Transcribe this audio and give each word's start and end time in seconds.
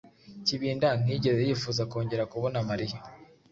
Kibinda 0.45 0.87
ntiyigeze 1.01 1.41
yifuza 1.47 1.81
kongera 1.91 2.29
kubona 2.31 2.57
Mariya. 2.69 2.97